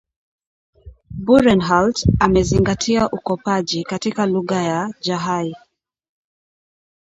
[1.25, 5.55] Burenhult amezingatia ukopaji katika lugha ya Jahai